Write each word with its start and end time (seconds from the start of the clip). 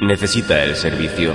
Necesita 0.00 0.62
el 0.64 0.76
servicio. 0.76 1.32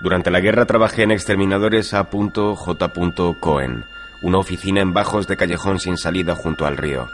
Durante 0.00 0.30
la 0.30 0.40
guerra 0.40 0.64
trabajé 0.64 1.02
en 1.02 1.10
exterminadores 1.10 1.92
A.J. 1.92 2.92
Cohen, 3.38 3.84
una 4.22 4.38
oficina 4.38 4.80
en 4.80 4.94
bajos 4.94 5.26
de 5.26 5.36
callejón 5.36 5.78
sin 5.78 5.98
salida 5.98 6.34
junto 6.34 6.64
al 6.64 6.78
río. 6.78 7.10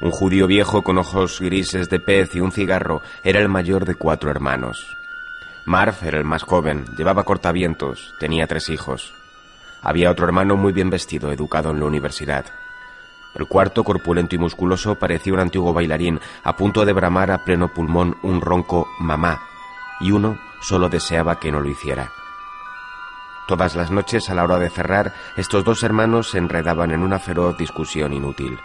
Un 0.00 0.10
judío 0.10 0.48
viejo 0.48 0.82
con 0.82 0.98
ojos 0.98 1.40
grises 1.40 1.88
de 1.88 2.00
pez 2.00 2.34
y 2.34 2.40
un 2.40 2.50
cigarro 2.50 3.02
era 3.22 3.38
el 3.38 3.48
mayor 3.48 3.84
de 3.84 3.94
cuatro 3.94 4.32
hermanos. 4.32 4.96
Marv 5.64 5.94
era 6.02 6.18
el 6.18 6.24
más 6.24 6.42
joven, 6.42 6.86
llevaba 6.96 7.22
cortavientos, 7.22 8.12
tenía 8.18 8.48
tres 8.48 8.68
hijos. 8.68 9.14
Había 9.80 10.10
otro 10.10 10.26
hermano 10.26 10.56
muy 10.56 10.72
bien 10.72 10.90
vestido, 10.90 11.30
educado 11.30 11.70
en 11.70 11.78
la 11.78 11.86
universidad. 11.86 12.46
El 13.36 13.46
cuarto, 13.46 13.84
corpulento 13.84 14.34
y 14.34 14.38
musculoso, 14.38 14.96
parecía 14.96 15.34
un 15.34 15.40
antiguo 15.40 15.72
bailarín, 15.72 16.18
a 16.42 16.56
punto 16.56 16.84
de 16.84 16.92
bramar 16.92 17.30
a 17.30 17.44
pleno 17.44 17.72
pulmón 17.72 18.16
un 18.22 18.40
ronco 18.40 18.88
mamá, 18.98 19.40
y 20.00 20.10
uno 20.10 20.36
solo 20.62 20.88
deseaba 20.88 21.38
que 21.38 21.52
no 21.52 21.60
lo 21.60 21.68
hiciera. 21.68 22.12
Todas 23.46 23.74
las 23.74 23.90
noches, 23.90 24.30
a 24.30 24.34
la 24.34 24.44
hora 24.44 24.58
de 24.58 24.70
cerrar, 24.70 25.12
estos 25.36 25.64
dos 25.64 25.82
hermanos 25.82 26.30
se 26.30 26.38
enredaban 26.38 26.92
en 26.92 27.02
una 27.02 27.18
feroz 27.18 27.58
discusión 27.58 28.12
inútil. 28.12 28.58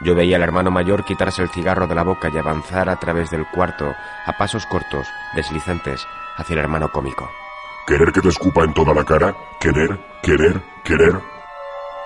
Yo 0.00 0.14
veía 0.14 0.36
al 0.36 0.42
hermano 0.42 0.70
mayor 0.70 1.04
quitarse 1.04 1.42
el 1.42 1.50
cigarro 1.50 1.86
de 1.86 1.94
la 1.94 2.02
boca 2.02 2.28
y 2.32 2.38
avanzar 2.38 2.88
a 2.88 2.96
través 2.96 3.30
del 3.30 3.46
cuarto, 3.46 3.94
a 4.26 4.32
pasos 4.32 4.66
cortos, 4.66 5.06
deslizantes, 5.36 6.06
hacia 6.36 6.54
el 6.54 6.60
hermano 6.60 6.90
cómico. 6.90 7.30
¿Querer 7.86 8.12
que 8.12 8.20
te 8.20 8.28
escupa 8.28 8.64
en 8.64 8.72
toda 8.72 8.94
la 8.94 9.04
cara? 9.04 9.34
¿Querer? 9.60 10.00
¿Querer? 10.22 10.62
¿Querer? 10.82 11.33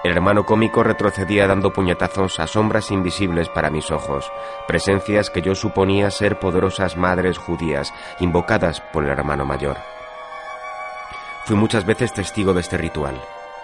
El 0.04 0.12
hermano 0.12 0.46
cómico 0.46 0.84
retrocedía 0.84 1.48
dando 1.48 1.72
puñetazos 1.72 2.38
a 2.38 2.46
sombras 2.46 2.92
invisibles 2.92 3.48
para 3.48 3.70
mis 3.70 3.90
ojos, 3.90 4.30
presencias 4.68 5.28
que 5.28 5.42
yo 5.42 5.56
suponía 5.56 6.10
ser 6.12 6.38
poderosas 6.38 6.96
madres 6.96 7.36
judías, 7.36 7.92
invocadas 8.20 8.80
por 8.80 9.04
el 9.04 9.10
hermano 9.10 9.44
mayor. 9.44 9.76
Fui 11.46 11.56
muchas 11.56 11.84
veces 11.84 12.12
testigo 12.12 12.54
de 12.54 12.60
este 12.60 12.76
ritual. 12.78 13.20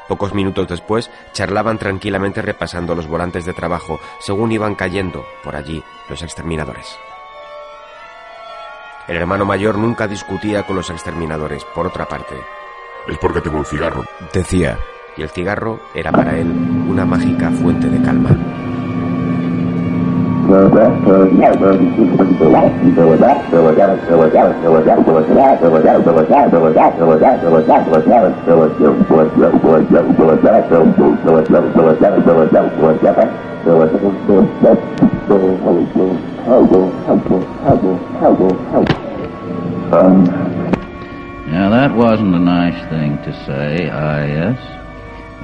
Pocos 0.08 0.34
minutos 0.34 0.66
después 0.68 1.08
charlaban 1.32 1.78
tranquilamente 1.78 2.42
repasando 2.42 2.94
los 2.94 3.06
volantes 3.06 3.44
de 3.44 3.54
trabajo 3.54 4.00
según 4.18 4.52
iban 4.52 4.74
cayendo 4.74 5.24
por 5.44 5.54
allí 5.54 5.84
los 6.08 6.22
exterminadores. 6.22 6.98
El 9.06 9.16
hermano 9.16 9.44
mayor 9.44 9.78
nunca 9.78 10.08
discutía 10.08 10.64
con 10.64 10.76
los 10.76 10.90
exterminadores, 10.90 11.64
por 11.74 11.86
otra 11.86 12.06
parte. 12.06 12.34
Es 13.06 13.18
porque 13.18 13.42
tengo 13.42 13.58
un 13.58 13.66
cigarro, 13.66 14.04
decía, 14.32 14.78
y 15.16 15.22
el 15.22 15.28
cigarro 15.30 15.80
era 15.94 16.10
para 16.10 16.36
él 16.36 16.50
una 16.88 17.04
mágica 17.04 17.50
fuente 17.50 17.88
de 17.88 18.02
calma. 18.02 18.30
Now 41.46 41.70
that 41.70 41.94
wasn't 41.94 42.34
a 42.34 42.38
nice 42.38 42.88
thing 42.90 43.16
to 43.24 43.32
say, 43.46 43.88
I 43.88 44.26
yes. 44.26 44.83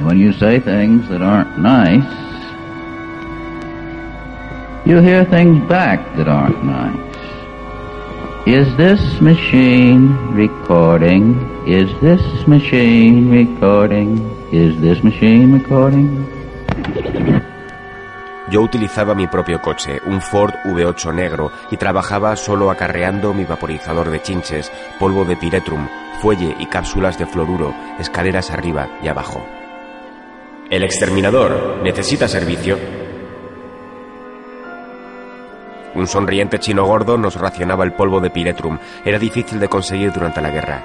When 0.02 0.18
you 0.18 0.32
say 0.32 0.60
things 0.60 1.06
that 1.10 1.20
aren't 1.20 1.58
nice, 1.58 2.08
you 4.86 4.98
hear 5.00 5.26
things 5.26 5.60
back 5.68 6.00
that 6.16 6.26
aren't 6.26 6.64
nice. 6.64 7.10
Is 8.46 8.74
this 8.78 9.20
machine 9.20 10.16
recording? 10.32 11.36
Is 11.68 11.90
this 12.00 12.22
machine 12.48 13.30
recording? 13.30 14.18
Is 14.50 14.80
this 14.80 15.04
machine 15.04 15.52
recording? 15.52 16.26
Yo 18.50 18.62
utilizaba 18.62 19.14
mi 19.14 19.26
propio 19.26 19.60
coche, 19.60 20.00
un 20.06 20.22
Ford 20.22 20.54
V8 20.64 21.14
negro, 21.14 21.52
y 21.70 21.76
trabajaba 21.76 22.34
solo 22.36 22.70
acarreando 22.70 23.34
mi 23.34 23.44
vaporizador 23.44 24.10
de 24.10 24.22
chinches, 24.22 24.72
polvo 24.98 25.26
de 25.26 25.36
piretrum, 25.36 25.86
fuelle 26.22 26.56
y 26.58 26.66
cápsulas 26.66 27.18
de 27.18 27.26
fluoruro, 27.26 27.74
escaleras 27.98 28.50
arriba 28.50 28.88
y 29.02 29.08
abajo. 29.08 29.59
El 30.70 30.84
exterminador 30.84 31.80
necesita 31.82 32.28
servicio. 32.28 32.76
Un 35.96 36.06
sonriente 36.06 36.60
chino 36.60 36.86
gordo 36.86 37.18
nos 37.18 37.34
racionaba 37.34 37.82
el 37.82 37.94
polvo 37.94 38.20
de 38.20 38.30
piretrum. 38.30 38.78
Era 39.04 39.18
difícil 39.18 39.58
de 39.58 39.66
conseguir 39.66 40.12
durante 40.12 40.40
la 40.40 40.50
guerra. 40.50 40.84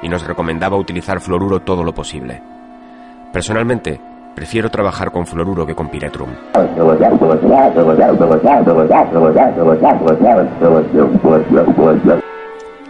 Y 0.00 0.08
nos 0.08 0.24
recomendaba 0.24 0.76
utilizar 0.76 1.18
fluoruro 1.18 1.58
todo 1.58 1.82
lo 1.82 1.92
posible. 1.92 2.40
Personalmente, 3.32 4.00
prefiero 4.36 4.70
trabajar 4.70 5.10
con 5.10 5.26
fluoruro 5.26 5.66
que 5.66 5.74
con 5.74 5.88
piretrum. 5.88 6.28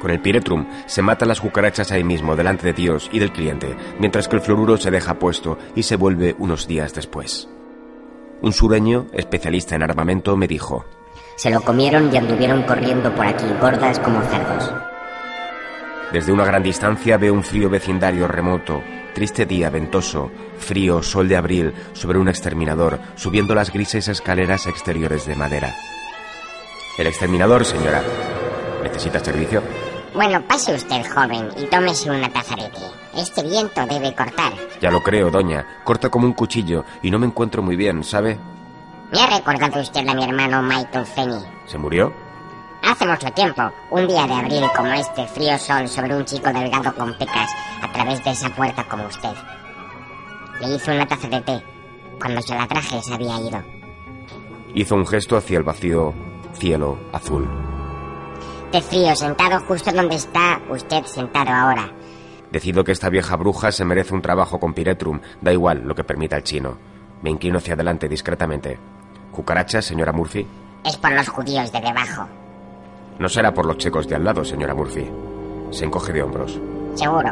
Con 0.00 0.10
el 0.10 0.20
piretrum 0.20 0.66
se 0.86 1.02
matan 1.02 1.28
las 1.28 1.40
cucarachas 1.40 1.90
ahí 1.92 2.04
mismo, 2.04 2.36
delante 2.36 2.66
de 2.66 2.72
Dios 2.72 3.08
y 3.12 3.18
del 3.18 3.32
cliente, 3.32 3.74
mientras 3.98 4.28
que 4.28 4.36
el 4.36 4.42
fluoruro 4.42 4.76
se 4.76 4.90
deja 4.90 5.18
puesto 5.18 5.58
y 5.74 5.82
se 5.82 5.96
vuelve 5.96 6.34
unos 6.38 6.66
días 6.66 6.94
después. 6.94 7.48
Un 8.42 8.52
sureño, 8.52 9.06
especialista 9.12 9.74
en 9.74 9.82
armamento, 9.82 10.36
me 10.36 10.46
dijo, 10.46 10.84
Se 11.36 11.50
lo 11.50 11.62
comieron 11.62 12.12
y 12.12 12.16
anduvieron 12.16 12.62
corriendo 12.64 13.14
por 13.14 13.26
aquí, 13.26 13.46
gordas 13.60 13.98
como 13.98 14.20
cerdos. 14.22 14.72
Desde 16.12 16.32
una 16.32 16.44
gran 16.44 16.62
distancia 16.62 17.16
veo 17.16 17.32
un 17.32 17.42
frío 17.42 17.68
vecindario 17.68 18.28
remoto, 18.28 18.82
triste 19.14 19.46
día 19.46 19.70
ventoso, 19.70 20.30
frío, 20.58 21.02
sol 21.02 21.28
de 21.28 21.36
abril, 21.36 21.72
sobre 21.94 22.18
un 22.18 22.28
exterminador, 22.28 23.00
subiendo 23.16 23.54
las 23.54 23.72
grises 23.72 24.08
escaleras 24.08 24.66
exteriores 24.66 25.26
de 25.26 25.34
madera. 25.34 25.74
El 26.98 27.06
exterminador, 27.06 27.64
señora. 27.64 28.02
¿Necesita 28.82 29.18
servicio? 29.18 29.62
Bueno, 30.16 30.40
pase 30.48 30.74
usted, 30.74 31.04
joven, 31.14 31.50
y 31.58 31.66
tómese 31.66 32.10
una 32.10 32.30
taza 32.30 32.56
de 32.56 32.70
té. 32.70 33.20
Este 33.20 33.42
viento 33.42 33.84
debe 33.84 34.14
cortar. 34.14 34.50
Ya 34.80 34.90
lo 34.90 35.02
creo, 35.02 35.30
doña. 35.30 35.82
Corta 35.84 36.08
como 36.08 36.24
un 36.24 36.32
cuchillo 36.32 36.86
y 37.02 37.10
no 37.10 37.18
me 37.18 37.26
encuentro 37.26 37.62
muy 37.62 37.76
bien, 37.76 38.02
¿sabe? 38.02 38.38
¿Me 39.12 39.20
ha 39.20 39.26
recordado 39.26 39.78
usted 39.78 40.08
a 40.08 40.14
mi 40.14 40.24
hermano 40.24 40.62
Michael 40.62 41.04
Fenny? 41.04 41.44
¿Se 41.66 41.76
murió? 41.76 42.14
Hace 42.82 43.06
mucho 43.06 43.30
tiempo, 43.32 43.70
un 43.90 44.06
día 44.06 44.26
de 44.26 44.32
abril 44.32 44.64
como 44.74 44.90
este, 44.94 45.26
frío 45.26 45.58
sol 45.58 45.86
sobre 45.86 46.16
un 46.16 46.24
chico 46.24 46.50
delgado 46.50 46.94
con 46.94 47.12
pecas 47.18 47.50
a 47.82 47.92
través 47.92 48.24
de 48.24 48.30
esa 48.30 48.48
puerta 48.48 48.84
como 48.88 49.04
usted. 49.06 49.34
Le 50.62 50.76
hizo 50.76 50.92
una 50.92 51.06
taza 51.06 51.28
de 51.28 51.42
té. 51.42 51.62
Cuando 52.18 52.40
se 52.40 52.54
la 52.54 52.66
traje 52.66 53.02
se 53.02 53.12
había 53.12 53.38
ido. 53.38 53.62
Hizo 54.72 54.94
un 54.94 55.06
gesto 55.06 55.36
hacia 55.36 55.58
el 55.58 55.64
vacío 55.64 56.14
cielo 56.54 56.98
azul. 57.12 57.75
De 58.72 58.82
frío, 58.82 59.14
sentado 59.14 59.60
justo 59.60 59.92
donde 59.92 60.16
está 60.16 60.60
usted 60.68 61.04
sentado 61.04 61.50
ahora. 61.50 61.92
Decido 62.50 62.84
que 62.84 62.92
esta 62.92 63.08
vieja 63.08 63.36
bruja 63.36 63.72
se 63.72 63.84
merece 63.84 64.14
un 64.14 64.22
trabajo 64.22 64.58
con 64.58 64.74
Piretrum, 64.74 65.20
da 65.40 65.52
igual 65.52 65.82
lo 65.84 65.94
que 65.94 66.04
permita 66.04 66.36
el 66.36 66.42
chino. 66.42 66.76
Me 67.22 67.30
inclino 67.30 67.58
hacia 67.58 67.74
adelante 67.74 68.08
discretamente. 68.08 68.78
¿Cucarachas, 69.32 69.84
señora 69.84 70.12
Murphy? 70.12 70.46
Es 70.84 70.96
por 70.96 71.12
los 71.12 71.28
judíos 71.28 71.72
de 71.72 71.80
debajo. 71.80 72.28
No 73.18 73.28
será 73.28 73.52
por 73.52 73.66
los 73.66 73.78
checos 73.78 74.06
de 74.08 74.16
al 74.16 74.24
lado, 74.24 74.44
señora 74.44 74.74
Murphy. 74.74 75.10
Se 75.70 75.84
encoge 75.84 76.12
de 76.12 76.22
hombros. 76.22 76.60
Seguro. 76.94 77.30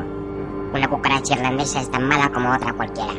Una 0.72 0.88
cucaracha 0.88 1.34
irlandesa 1.34 1.80
es 1.80 1.90
tan 1.90 2.08
mala 2.08 2.30
como 2.32 2.52
otra 2.52 2.72
cualquiera. 2.72 3.12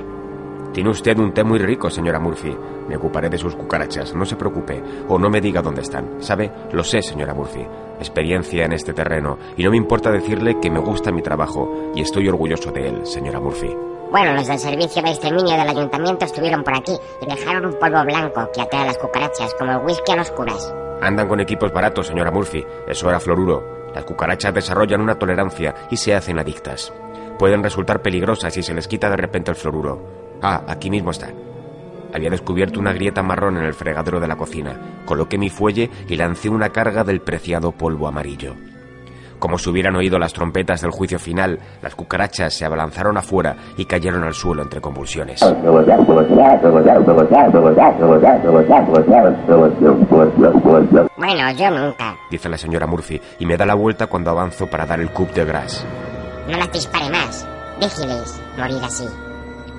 Tiene 0.75 0.89
usted 0.89 1.17
un 1.17 1.31
té 1.31 1.41
muy 1.41 1.57
rico, 1.57 1.89
señora 1.89 2.19
Murphy. 2.19 2.53
Me 2.89 2.97
ocuparé 2.97 3.29
de 3.29 3.37
sus 3.37 3.55
cucarachas, 3.55 4.13
no 4.13 4.25
se 4.25 4.35
preocupe, 4.35 4.83
o 5.07 5.17
no 5.17 5.29
me 5.29 5.39
diga 5.39 5.61
dónde 5.61 5.79
están. 5.79 6.21
¿Sabe? 6.21 6.51
Lo 6.73 6.83
sé, 6.83 7.01
señora 7.01 7.33
Murphy. 7.33 7.65
Experiencia 7.97 8.65
en 8.65 8.73
este 8.73 8.91
terreno, 8.91 9.37
y 9.55 9.63
no 9.63 9.71
me 9.71 9.77
importa 9.77 10.11
decirle 10.11 10.59
que 10.59 10.69
me 10.69 10.81
gusta 10.81 11.13
mi 11.13 11.21
trabajo, 11.21 11.93
y 11.95 12.01
estoy 12.01 12.27
orgulloso 12.27 12.73
de 12.73 12.89
él, 12.89 13.05
señora 13.05 13.39
Murphy. 13.39 13.73
Bueno, 14.11 14.33
los 14.33 14.47
del 14.47 14.59
servicio 14.59 15.01
de 15.01 15.11
exterminio 15.11 15.55
del 15.55 15.69
ayuntamiento 15.69 16.25
estuvieron 16.25 16.61
por 16.61 16.75
aquí 16.75 16.91
y 17.21 17.25
dejaron 17.25 17.67
un 17.67 17.79
polvo 17.79 18.03
blanco 18.03 18.49
que 18.53 18.59
atrae 18.59 18.81
a 18.81 18.87
las 18.87 18.97
cucarachas, 18.97 19.55
como 19.57 19.71
el 19.71 19.85
whisky 19.85 20.11
a 20.11 20.17
los 20.17 20.31
curas. 20.31 20.75
Andan 21.01 21.29
con 21.29 21.39
equipos 21.39 21.71
baratos, 21.71 22.07
señora 22.07 22.31
Murphy. 22.31 22.65
Eso 22.85 23.07
era 23.07 23.21
fluoruro. 23.21 23.63
Las 23.95 24.03
cucarachas 24.03 24.53
desarrollan 24.53 24.99
una 24.99 25.17
tolerancia 25.17 25.73
y 25.89 25.95
se 25.95 26.13
hacen 26.13 26.37
adictas. 26.37 26.91
Pueden 27.39 27.63
resultar 27.63 28.01
peligrosas 28.01 28.53
si 28.53 28.61
se 28.61 28.73
les 28.73 28.89
quita 28.89 29.09
de 29.09 29.15
repente 29.15 29.51
el 29.51 29.55
fluoruro. 29.55 30.24
Ah, 30.47 30.61
aquí 30.67 30.91
mismo 30.91 31.09
está. 31.09 31.29
Había 32.13 32.29
descubierto 32.29 32.79
una 32.79 32.93
grieta 32.93 33.23
marrón 33.23 33.57
en 33.57 33.63
el 33.65 33.73
fregadero 33.73 34.19
de 34.19 34.27
la 34.27 34.35
cocina. 34.35 34.75
Coloqué 35.03 35.39
mi 35.39 35.49
fuelle 35.49 35.89
y 36.07 36.15
lancé 36.15 36.49
una 36.49 36.69
carga 36.69 37.03
del 37.03 37.19
preciado 37.21 37.71
polvo 37.71 38.07
amarillo. 38.07 38.53
Como 39.39 39.57
si 39.57 39.71
hubieran 39.71 39.95
oído 39.95 40.19
las 40.19 40.33
trompetas 40.33 40.81
del 40.81 40.91
juicio 40.91 41.17
final, 41.17 41.57
las 41.81 41.95
cucarachas 41.95 42.53
se 42.53 42.63
abalanzaron 42.63 43.17
afuera 43.17 43.55
y 43.75 43.85
cayeron 43.85 44.23
al 44.23 44.35
suelo 44.35 44.61
entre 44.61 44.81
convulsiones. 44.81 45.41
Bueno, 51.17 51.51
yo 51.57 51.71
nunca. 51.71 52.15
Dice 52.29 52.49
la 52.49 52.57
señora 52.59 52.85
Murphy 52.85 53.19
y 53.39 53.47
me 53.47 53.57
da 53.57 53.65
la 53.65 53.73
vuelta 53.73 54.05
cuando 54.05 54.29
avanzo 54.29 54.67
para 54.67 54.85
dar 54.85 54.99
el 54.99 55.09
coup 55.09 55.31
de 55.33 55.43
gras. 55.43 55.83
No 56.47 56.55
las 56.55 56.71
dispare 56.71 57.09
más. 57.09 57.47
Déjeles 57.79 58.39
morir 58.59 58.83
así. 58.83 59.05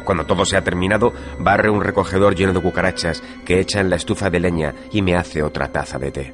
Cuando 0.06 0.24
todo 0.24 0.44
se 0.44 0.56
ha 0.56 0.62
terminado, 0.62 1.12
barre 1.40 1.68
un 1.68 1.82
recogedor 1.82 2.36
lleno 2.36 2.52
de 2.52 2.60
cucarachas 2.60 3.24
que 3.44 3.58
echa 3.58 3.80
en 3.80 3.90
la 3.90 3.96
estufa 3.96 4.30
de 4.30 4.38
leña 4.38 4.72
y 4.92 5.02
me 5.02 5.16
hace 5.16 5.42
otra 5.42 5.66
taza 5.66 5.98
de 5.98 6.12
té. 6.12 6.32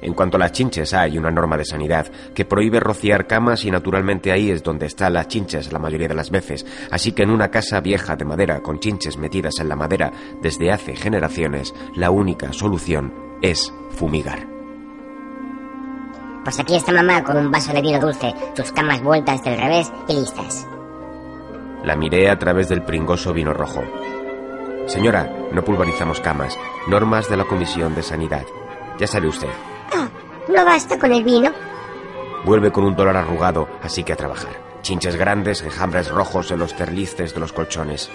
En 0.00 0.14
cuanto 0.14 0.38
a 0.38 0.40
las 0.40 0.52
chinches, 0.52 0.94
hay 0.94 1.18
una 1.18 1.30
norma 1.30 1.58
de 1.58 1.66
sanidad 1.66 2.06
que 2.34 2.46
prohíbe 2.46 2.80
rociar 2.80 3.26
camas 3.26 3.66
y 3.66 3.70
naturalmente 3.70 4.32
ahí 4.32 4.50
es 4.50 4.62
donde 4.62 4.86
están 4.86 5.12
las 5.12 5.28
chinches 5.28 5.70
la 5.70 5.78
mayoría 5.78 6.08
de 6.08 6.14
las 6.14 6.30
veces. 6.30 6.64
Así 6.90 7.12
que 7.12 7.24
en 7.24 7.30
una 7.30 7.50
casa 7.50 7.80
vieja 7.80 8.16
de 8.16 8.24
madera 8.24 8.60
con 8.60 8.80
chinches 8.80 9.18
metidas 9.18 9.58
en 9.60 9.68
la 9.68 9.76
madera 9.76 10.10
desde 10.40 10.72
hace 10.72 10.96
generaciones, 10.96 11.74
la 11.96 12.10
única 12.10 12.50
solución 12.54 13.12
es 13.42 13.70
fumigar. 13.90 14.46
Pues 16.44 16.58
aquí 16.60 16.76
está 16.76 16.92
mamá 16.92 17.22
con 17.22 17.36
un 17.36 17.50
vaso 17.50 17.74
de 17.74 17.82
vino 17.82 18.00
dulce, 18.00 18.32
sus 18.56 18.72
camas 18.72 19.02
vueltas 19.02 19.44
del 19.44 19.58
revés 19.58 19.92
y 20.08 20.14
listas. 20.14 20.66
La 21.86 21.94
miré 21.94 22.28
a 22.28 22.36
través 22.36 22.68
del 22.68 22.82
pringoso 22.82 23.32
vino 23.32 23.52
rojo. 23.54 23.80
Señora, 24.86 25.32
no 25.52 25.62
pulverizamos 25.62 26.20
camas. 26.20 26.58
Normas 26.88 27.30
de 27.30 27.36
la 27.36 27.44
Comisión 27.44 27.94
de 27.94 28.02
Sanidad. 28.02 28.44
Ya 28.98 29.06
sabe 29.06 29.28
usted. 29.28 29.46
Ah, 29.94 30.08
¿no 30.48 30.64
basta 30.64 30.98
con 30.98 31.12
el 31.12 31.22
vino? 31.22 31.52
Vuelve 32.44 32.72
con 32.72 32.82
un 32.82 32.96
dólar 32.96 33.16
arrugado, 33.16 33.68
así 33.82 34.02
que 34.02 34.12
a 34.12 34.16
trabajar. 34.16 34.50
Chinches 34.82 35.14
grandes, 35.14 35.62
enjambres 35.62 36.10
rojos 36.10 36.50
en 36.50 36.58
los 36.58 36.74
terlices 36.74 37.32
de 37.32 37.38
los 37.38 37.52
colchones. 37.52 38.10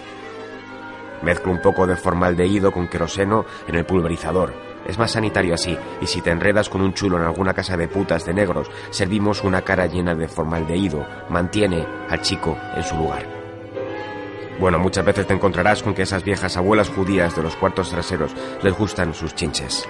Mezclo 1.22 1.54
un 1.54 1.62
poco 1.62 1.88
de 1.88 1.96
formaldehído 1.96 2.74
con 2.74 2.90
queroseno 2.90 3.46
en 3.70 3.76
el 3.76 3.86
pulverizador. 3.86 4.54
Es 4.86 4.98
más 4.98 5.12
sanitario 5.12 5.54
así, 5.54 5.78
y 6.02 6.08
si 6.08 6.20
te 6.20 6.32
enredas 6.32 6.68
con 6.68 6.82
un 6.82 6.94
chulo 6.94 7.16
en 7.16 7.24
alguna 7.24 7.54
casa 7.54 7.78
de 7.78 7.88
putas 7.88 8.26
de 8.26 8.34
negros, 8.34 8.70
servimos 8.90 9.46
una 9.46 9.62
cara 9.62 9.86
llena 9.86 10.14
de 10.14 10.28
formaldehído. 10.28 11.06
Mantiene 11.30 11.88
al 12.10 12.22
chico 12.22 12.58
en 12.76 12.84
su 12.84 12.98
lugar. 12.98 13.41
Bueno, 14.60 14.80
muchas 14.80 15.06
veces 15.06 15.26
te 15.26 15.34
encontrarás 15.34 15.82
con 15.82 15.94
que 15.94 16.04
esas 16.04 16.24
viejas 16.24 16.58
abuelas 16.58 16.90
judías 16.90 17.36
de 17.36 17.44
los 17.44 17.56
cuartos 17.56 17.90
traseros 17.90 18.32
les 18.62 18.78
gustan 18.78 19.14
sus 19.14 19.34
chinches. 19.34 19.88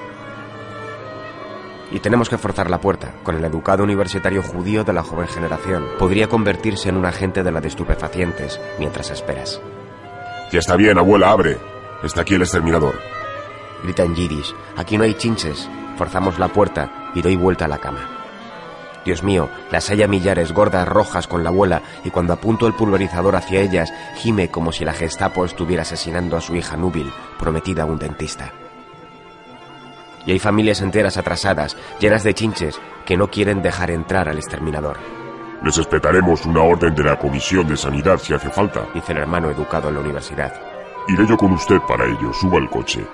Y 1.91 1.99
tenemos 1.99 2.29
que 2.29 2.37
forzar 2.37 2.69
la 2.69 2.79
puerta. 2.79 3.15
Con 3.23 3.35
el 3.35 3.43
educado 3.43 3.83
universitario 3.83 4.41
judío 4.41 4.85
de 4.85 4.93
la 4.93 5.03
joven 5.03 5.27
generación, 5.27 5.87
podría 5.99 6.27
convertirse 6.27 6.87
en 6.87 6.95
un 6.95 7.05
agente 7.05 7.43
de 7.43 7.51
la 7.51 7.59
de 7.59 7.67
estupefacientes 7.67 8.61
mientras 8.79 9.11
esperas. 9.11 9.61
Ya 10.53 10.59
está 10.59 10.77
bien, 10.77 10.97
abuela, 10.97 11.31
abre. 11.31 11.57
Está 12.01 12.21
aquí 12.21 12.35
el 12.35 12.43
exterminador. 12.43 12.97
Grita 13.83 14.03
en 14.03 14.15
yiddish. 14.15 14.55
Aquí 14.77 14.97
no 14.97 15.03
hay 15.03 15.15
chinches. 15.15 15.69
Forzamos 15.97 16.39
la 16.39 16.47
puerta 16.47 17.11
y 17.13 17.21
doy 17.21 17.35
vuelta 17.35 17.65
a 17.65 17.67
la 17.67 17.77
cama. 17.77 18.20
Dios 19.05 19.23
mío, 19.23 19.49
las 19.71 19.89
hay 19.89 20.03
a 20.03 20.07
millares 20.07 20.51
gordas 20.51 20.87
rojas 20.87 21.27
con 21.27 21.43
la 21.43 21.49
abuela 21.49 21.81
y 22.03 22.11
cuando 22.11 22.33
apunto 22.33 22.67
el 22.67 22.73
pulverizador 22.73 23.35
hacia 23.35 23.59
ellas, 23.59 23.91
gime 24.15 24.49
como 24.49 24.71
si 24.71 24.85
la 24.85 24.93
Gestapo 24.93 25.43
estuviera 25.43 25.81
asesinando 25.81 26.37
a 26.37 26.41
su 26.41 26.55
hija 26.55 26.77
núbil, 26.77 27.11
prometida 27.39 27.83
a 27.83 27.87
un 27.87 27.97
dentista. 27.97 28.51
Y 30.25 30.31
hay 30.31 30.39
familias 30.39 30.81
enteras 30.81 31.17
atrasadas, 31.17 31.75
llenas 31.99 32.23
de 32.23 32.35
chinches, 32.35 32.79
que 33.05 33.17
no 33.17 33.29
quieren 33.29 33.63
dejar 33.63 33.89
entrar 33.89 34.29
al 34.29 34.37
exterminador, 34.37 34.97
Les 35.63 35.77
respetaremos 35.77 36.45
una 36.45 36.63
orden 36.63 36.95
de 36.95 37.03
la 37.03 37.19
Comisión 37.19 37.67
de 37.67 37.77
Sanidad 37.77 38.17
si 38.17 38.33
hace 38.33 38.49
falta. 38.49 38.87
dice 38.95 39.11
el 39.11 39.19
hermano 39.19 39.49
educado 39.51 39.89
en 39.89 39.95
la 39.95 40.01
universidad. 40.01 40.53
Iré 41.07 41.27
yo 41.27 41.37
con 41.37 41.51
usted 41.51 41.77
para 41.87 42.05
ello. 42.05 42.33
Suba 42.33 42.57
al 42.57 42.69
coche. 42.69 43.05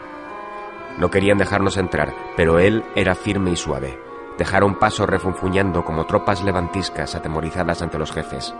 No 0.97 1.09
querían 1.11 1.37
dejarnos 1.37 1.75
entrar, 1.75 2.13
pero 2.37 2.57
él 2.59 2.85
era 2.95 3.15
firme 3.15 3.51
y 3.51 3.57
suave. 3.57 4.06
Dejaron 4.37 4.75
paso 4.79 5.05
refunfuñando 5.05 5.83
como 5.83 6.05
tropas 6.05 6.43
levantiscas 6.43 7.15
atemorizadas 7.15 7.81
ante 7.81 7.97
los 7.97 8.11
jefes. 8.11 8.53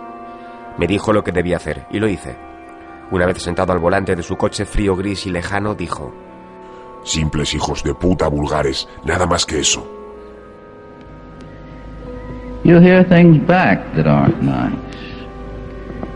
Me 0.76 0.86
dijo 0.86 1.12
lo 1.12 1.22
que 1.22 1.32
debía 1.32 1.56
hacer, 1.56 1.86
y 1.90 1.98
lo 1.98 2.08
hice. 2.08 2.36
Una 3.10 3.26
vez 3.26 3.42
sentado 3.42 3.72
al 3.72 3.78
volante 3.78 4.14
de 4.14 4.22
su 4.22 4.36
coche 4.36 4.64
frío, 4.64 4.96
gris 4.96 5.26
y 5.26 5.30
lejano, 5.30 5.74
dijo, 5.74 6.12
Simples 7.04 7.54
hijos 7.54 7.82
de 7.82 7.94
puta 7.94 8.28
vulgares. 8.28 8.88
Nada 9.04 9.26
más 9.26 9.46
que 9.46 9.60
eso. 9.60 9.86
You 12.64 12.80
hear 12.80 13.02
things 13.04 13.38
back 13.46 13.94
that 13.94 14.06
aren't 14.06 14.42
nice. 14.42 14.76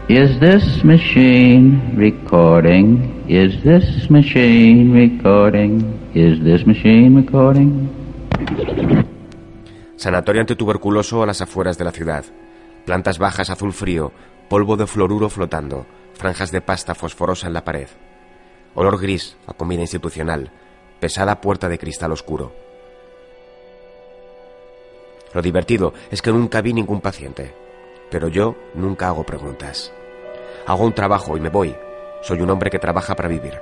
Is 0.09 0.39
this 0.41 0.85
machine 0.85 1.95
recording? 1.97 3.25
Is 3.29 3.63
this 3.63 4.11
machine 4.11 4.93
recording? 4.93 5.99
Is 6.15 6.43
this 6.45 6.67
machine 6.67 7.15
recording? 7.17 7.89
Sanatorio 10.03 10.41
antituberculoso 10.41 11.23
a 11.23 11.27
las 11.27 11.43
afueras 11.43 11.79
de 11.79 11.85
la 11.85 11.93
ciudad. 11.93 12.25
Plantas 12.85 13.21
bajas 13.21 13.51
azul 13.51 13.73
frío, 13.73 14.11
polvo 14.49 14.77
de 14.77 14.89
fluoruro 14.89 15.29
flotando, 15.29 15.87
franjas 16.15 16.51
de 16.51 16.61
pasta 16.61 16.97
fosforosa 16.97 17.47
en 17.47 17.53
la 17.53 17.63
pared. 17.63 17.87
Olor 18.75 19.01
gris 19.01 19.37
a 19.47 19.53
comida 19.53 19.83
institucional, 19.83 20.51
pesada 20.99 21.41
puerta 21.41 21.69
de 21.69 21.79
cristal 21.79 22.11
oscuro. 22.11 22.53
Lo 25.35 25.41
divertido 25.41 25.95
es 26.11 26.21
que 26.21 26.33
nunca 26.33 26.63
vi 26.63 26.73
ningún 26.73 27.01
paciente, 27.01 27.55
pero 28.11 28.27
yo 28.27 28.57
nunca 28.75 29.07
hago 29.07 29.23
preguntas. 29.23 29.93
Hago 30.67 30.85
un 30.85 30.95
trabajo 30.95 31.37
y 31.37 31.41
me 31.41 31.49
voy. 31.49 31.77
Soy 32.23 32.41
un 32.41 32.51
hombre 32.51 32.71
que 32.71 32.81
trabaja 32.81 33.15
para 33.15 33.29
vivir. 33.29 33.55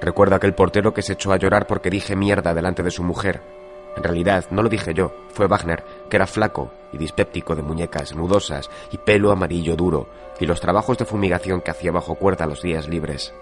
Recuerdo 0.00 0.34
aquel 0.34 0.56
portero 0.56 0.92
que 0.92 1.02
se 1.02 1.12
echó 1.12 1.32
a 1.32 1.36
llorar 1.36 1.68
porque 1.68 1.90
dije 1.90 2.16
mierda 2.16 2.54
delante 2.54 2.82
de 2.82 2.90
su 2.90 3.04
mujer. 3.04 3.61
En 3.96 4.02
realidad, 4.02 4.46
no 4.50 4.62
lo 4.62 4.68
dije 4.68 4.94
yo, 4.94 5.12
fue 5.32 5.46
Wagner, 5.46 5.84
que 6.08 6.16
era 6.16 6.26
flaco 6.26 6.72
y 6.92 6.98
dispéptico 6.98 7.54
de 7.54 7.62
muñecas 7.62 8.14
nudosas 8.14 8.70
y 8.90 8.98
pelo 8.98 9.30
amarillo 9.30 9.76
duro, 9.76 10.08
y 10.40 10.46
los 10.46 10.60
trabajos 10.60 10.98
de 10.98 11.04
fumigación 11.04 11.60
que 11.60 11.70
hacía 11.70 11.92
bajo 11.92 12.14
cuerda 12.14 12.46
los 12.46 12.62
días 12.62 12.88
libres. 12.88 13.34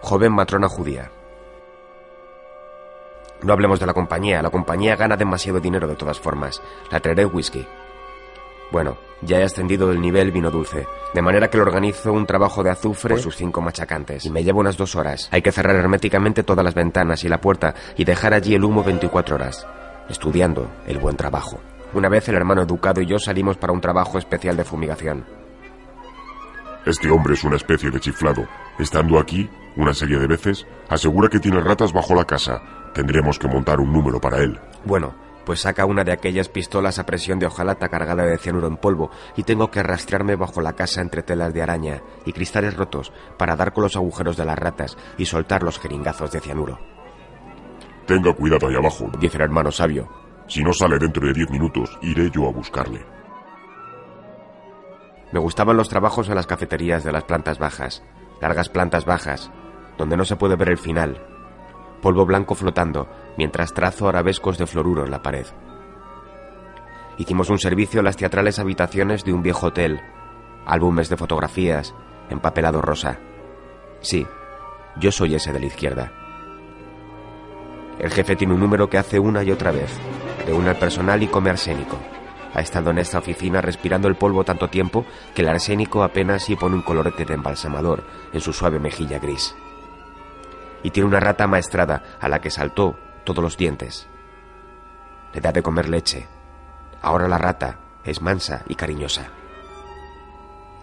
Joven 0.00 0.32
matrona 0.32 0.68
judía. 0.68 1.10
No 3.42 3.52
hablemos 3.52 3.80
de 3.80 3.86
la 3.86 3.94
compañía, 3.94 4.42
la 4.42 4.50
compañía 4.50 4.96
gana 4.96 5.16
demasiado 5.16 5.60
dinero 5.60 5.86
de 5.86 5.96
todas 5.96 6.18
formas. 6.18 6.62
La 6.90 7.00
traeré 7.00 7.24
whisky. 7.24 7.66
Bueno, 8.72 8.98
ya 9.22 9.38
he 9.38 9.44
ascendido 9.44 9.88
del 9.88 10.00
nivel 10.00 10.30
vino 10.30 10.50
dulce, 10.50 10.86
de 11.12 11.22
manera 11.22 11.48
que 11.48 11.58
le 11.58 11.62
organizo 11.62 12.12
un 12.12 12.26
trabajo 12.26 12.62
de 12.62 12.70
azufre 12.70 13.14
por 13.14 13.22
sus 13.22 13.36
cinco 13.36 13.60
machacantes, 13.60 14.24
y 14.24 14.30
me 14.30 14.44
llevo 14.44 14.60
unas 14.60 14.76
dos 14.76 14.96
horas. 14.96 15.28
Hay 15.32 15.42
que 15.42 15.52
cerrar 15.52 15.76
herméticamente 15.76 16.42
todas 16.42 16.64
las 16.64 16.74
ventanas 16.74 17.24
y 17.24 17.28
la 17.28 17.40
puerta 17.40 17.74
y 17.96 18.04
dejar 18.04 18.32
allí 18.32 18.54
el 18.54 18.64
humo 18.64 18.84
24 18.84 19.34
horas, 19.34 19.66
estudiando 20.08 20.70
el 20.86 20.98
buen 20.98 21.16
trabajo. 21.16 21.60
Una 21.92 22.08
vez 22.08 22.28
el 22.28 22.36
hermano 22.36 22.62
educado 22.62 23.00
y 23.00 23.06
yo 23.06 23.18
salimos 23.18 23.56
para 23.56 23.72
un 23.72 23.80
trabajo 23.80 24.18
especial 24.18 24.56
de 24.56 24.64
fumigación. 24.64 25.24
Este 26.86 27.10
hombre 27.10 27.34
es 27.34 27.44
una 27.44 27.56
especie 27.56 27.90
de 27.90 28.00
chiflado. 28.00 28.46
Estando 28.78 29.18
aquí, 29.18 29.50
una 29.76 29.92
serie 29.92 30.18
de 30.18 30.26
veces, 30.26 30.66
asegura 30.88 31.28
que 31.28 31.40
tiene 31.40 31.60
ratas 31.60 31.92
bajo 31.92 32.14
la 32.14 32.24
casa. 32.24 32.62
Tendremos 32.94 33.38
que 33.38 33.48
montar 33.48 33.80
un 33.80 33.92
número 33.92 34.20
para 34.20 34.38
él. 34.38 34.58
Bueno, 34.84 35.14
pues 35.44 35.60
saca 35.60 35.86
una 35.86 36.04
de 36.04 36.12
aquellas 36.12 36.48
pistolas 36.48 36.98
a 36.98 37.06
presión 37.06 37.38
de 37.38 37.46
hojalata 37.46 37.88
cargada 37.88 38.24
de 38.24 38.38
cianuro 38.38 38.66
en 38.66 38.76
polvo 38.76 39.10
y 39.36 39.42
tengo 39.42 39.70
que 39.70 39.82
rastrearme 39.82 40.36
bajo 40.36 40.60
la 40.60 40.74
casa 40.74 41.00
entre 41.00 41.22
telas 41.22 41.54
de 41.54 41.62
araña 41.62 42.02
y 42.24 42.32
cristales 42.32 42.76
rotos 42.76 43.12
para 43.38 43.56
dar 43.56 43.72
con 43.72 43.84
los 43.84 43.96
agujeros 43.96 44.36
de 44.36 44.44
las 44.44 44.58
ratas 44.58 44.96
y 45.18 45.26
soltar 45.26 45.62
los 45.62 45.78
jeringazos 45.78 46.32
de 46.32 46.40
cianuro. 46.40 46.78
Tenga 48.06 48.32
cuidado 48.34 48.66
ahí 48.66 48.74
abajo. 48.74 49.08
Dice 49.20 49.36
el 49.36 49.44
hermano 49.44 49.70
sabio. 49.70 50.08
Si 50.48 50.64
no 50.64 50.72
sale 50.72 50.98
dentro 50.98 51.24
de 51.24 51.32
diez 51.32 51.48
minutos, 51.48 51.96
iré 52.02 52.28
yo 52.30 52.48
a 52.48 52.52
buscarle. 52.52 53.06
Me 55.32 55.38
gustaban 55.38 55.76
los 55.76 55.88
trabajos 55.88 56.28
en 56.28 56.34
las 56.34 56.48
cafeterías 56.48 57.04
de 57.04 57.12
las 57.12 57.22
plantas 57.22 57.60
bajas, 57.60 58.02
largas 58.40 58.68
plantas 58.68 59.04
bajas, 59.04 59.52
donde 59.96 60.16
no 60.16 60.24
se 60.24 60.34
puede 60.34 60.56
ver 60.56 60.70
el 60.70 60.78
final. 60.78 61.29
Polvo 62.02 62.24
blanco 62.24 62.54
flotando, 62.54 63.08
mientras 63.36 63.74
trazo 63.74 64.08
arabescos 64.08 64.58
de 64.58 64.66
fluoruro 64.66 65.04
en 65.04 65.10
la 65.10 65.22
pared. 65.22 65.46
Hicimos 67.18 67.50
un 67.50 67.58
servicio 67.58 68.00
en 68.00 68.06
las 68.06 68.16
teatrales 68.16 68.58
habitaciones 68.58 69.24
de 69.24 69.32
un 69.32 69.42
viejo 69.42 69.66
hotel, 69.66 70.00
álbumes 70.66 71.08
de 71.10 71.16
fotografías, 71.16 71.94
empapelado 72.30 72.80
rosa. 72.80 73.18
Sí, 74.00 74.26
yo 74.96 75.12
soy 75.12 75.34
ese 75.34 75.52
de 75.52 75.60
la 75.60 75.66
izquierda. 75.66 76.12
El 77.98 78.10
jefe 78.10 78.36
tiene 78.36 78.54
un 78.54 78.60
número 78.60 78.88
que 78.88 78.96
hace 78.96 79.18
una 79.18 79.42
y 79.42 79.50
otra 79.50 79.70
vez. 79.70 79.92
Reúne 80.46 80.70
al 80.70 80.78
personal 80.78 81.22
y 81.22 81.26
come 81.26 81.50
arsénico. 81.50 81.98
Ha 82.54 82.60
estado 82.60 82.90
en 82.90 82.98
esta 82.98 83.18
oficina 83.18 83.60
respirando 83.60 84.08
el 84.08 84.16
polvo 84.16 84.42
tanto 84.42 84.68
tiempo 84.68 85.04
que 85.34 85.42
el 85.42 85.48
arsénico 85.48 86.02
apenas 86.02 86.44
sí 86.44 86.56
pone 86.56 86.76
un 86.76 86.82
colorete 86.82 87.26
de 87.26 87.34
embalsamador 87.34 88.02
en 88.32 88.40
su 88.40 88.52
suave 88.52 88.80
mejilla 88.80 89.18
gris. 89.18 89.54
Y 90.82 90.90
tiene 90.90 91.08
una 91.08 91.20
rata 91.20 91.46
maestrada 91.46 92.02
a 92.20 92.28
la 92.28 92.40
que 92.40 92.50
saltó 92.50 92.98
todos 93.24 93.42
los 93.42 93.56
dientes. 93.56 94.08
Le 95.32 95.40
da 95.40 95.52
de 95.52 95.62
comer 95.62 95.88
leche. 95.88 96.26
Ahora 97.02 97.28
la 97.28 97.38
rata 97.38 97.78
es 98.04 98.20
mansa 98.20 98.62
y 98.68 98.74
cariñosa. 98.74 99.26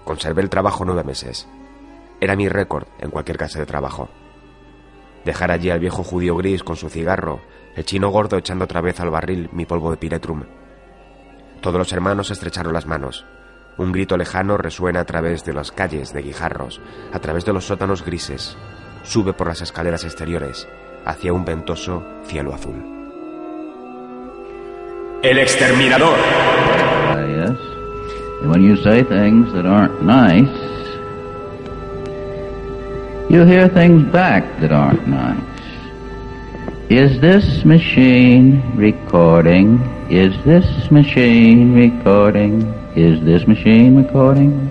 Conservé 0.03 0.41
el 0.41 0.49
trabajo 0.49 0.85
nueve 0.85 1.03
meses. 1.03 1.47
Era 2.21 2.35
mi 2.35 2.47
récord 2.47 2.87
en 2.99 3.11
cualquier 3.11 3.37
casa 3.37 3.59
de 3.59 3.65
trabajo. 3.65 4.09
Dejar 5.25 5.51
allí 5.51 5.69
al 5.69 5.79
viejo 5.79 6.03
judío 6.03 6.35
gris 6.37 6.63
con 6.63 6.77
su 6.77 6.89
cigarro, 6.89 7.41
el 7.75 7.85
chino 7.85 8.09
gordo 8.09 8.37
echando 8.37 8.65
otra 8.65 8.81
vez 8.81 8.99
al 8.99 9.09
barril 9.09 9.49
mi 9.51 9.65
polvo 9.65 9.91
de 9.91 9.97
piretrum. 9.97 10.43
Todos 11.61 11.77
los 11.77 11.91
hermanos 11.91 12.31
estrecharon 12.31 12.73
las 12.73 12.85
manos. 12.85 13.25
Un 13.77 13.91
grito 13.91 14.17
lejano 14.17 14.57
resuena 14.57 15.01
a 15.01 15.05
través 15.05 15.43
de 15.43 15.53
las 15.53 15.71
calles 15.71 16.13
de 16.13 16.21
guijarros, 16.21 16.81
a 17.11 17.19
través 17.19 17.45
de 17.45 17.53
los 17.53 17.65
sótanos 17.65 18.03
grises. 18.03 18.57
Sube 19.07 19.31
por 19.31 19.47
las 19.47 19.61
escaleras 19.61 20.03
exteriores, 20.03 20.67
hacia 21.05 21.31
un 21.31 21.45
ventoso 21.45 22.03
cielo 22.25 22.53
azul. 22.53 22.75
El 25.23 25.37
exterminador. 25.39 26.17
Ah, 26.19 27.25
yes. 27.25 27.57
And 28.41 28.51
when 28.51 28.61
you 28.63 28.75
say 28.75 29.05
things 29.05 29.53
that 29.53 29.65
aren't 29.65 30.01
nice, 30.01 30.49
you 33.29 33.45
hear 33.45 33.69
things 33.69 34.03
back 34.11 34.43
that 34.59 34.73
aren't 34.73 35.07
nice. 35.07 35.39
Is 36.89 37.21
this 37.21 37.63
machine 37.63 38.61
recording? 38.75 39.79
Is 40.09 40.35
this 40.43 40.91
machine 40.91 41.73
recording? 41.73 42.63
Is 42.97 43.23
this 43.23 43.47
machine 43.47 43.95
recording? 43.95 44.69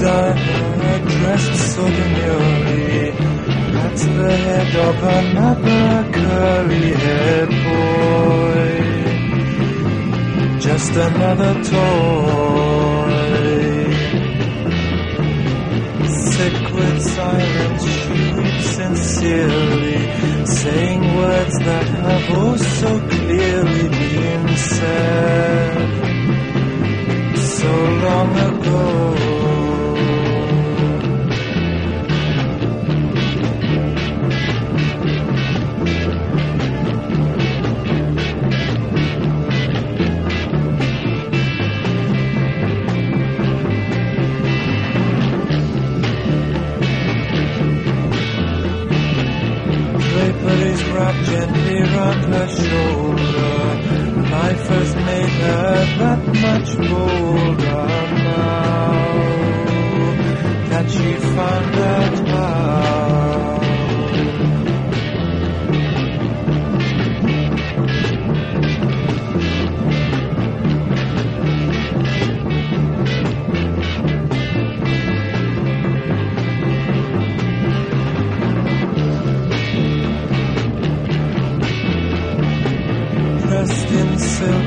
Lady 0.00 1.02
dressed 1.18 1.74
so 1.74 1.82
demurely, 1.82 3.10
that's 3.72 4.04
the 4.04 4.30
head 4.46 4.76
of 4.76 5.02
another 5.02 6.12
curly-haired 6.12 7.52
boy. 7.66 8.68
Just 10.60 10.92
another 10.92 11.54
toy. 11.64 13.08
Sick 16.06 16.56
with 16.74 16.98
silence, 17.02 17.84
she 17.84 18.16
weeps 18.36 18.68
sincerely, 18.76 19.98
saying 20.46 21.02
words 21.16 21.58
that 21.58 21.86
have 21.88 22.30
oh 22.38 22.56
so 22.56 23.00
clearly 23.08 23.88
been 23.88 24.56
said 24.56 25.88
so 27.36 27.72
long 28.06 28.30
ago. 28.38 29.57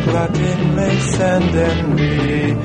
In 0.02 0.08
silk, 0.08 0.14
Latin 0.14 0.76
lace 0.76 1.20
and 1.20 1.56
envy, 1.56 2.56